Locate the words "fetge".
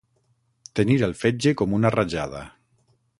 1.19-1.55